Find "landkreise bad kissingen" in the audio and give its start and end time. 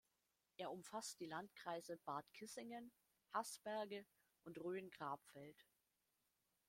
1.27-2.91